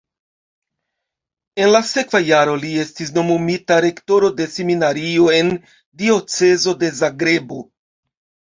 En 1.65 1.69
la 1.75 1.81
sekva 1.89 2.21
jaro 2.29 2.55
li 2.63 2.71
estis 2.85 3.13
nomumita 3.19 3.79
rektoro 3.87 4.31
de 4.41 4.49
seminario 4.55 5.29
en 5.41 5.55
diocezo 6.05 6.75
de 6.83 6.91
Zagrebo. 7.03 7.63